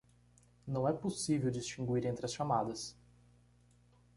[0.65, 2.97] Não é possível distinguir entre as chamadas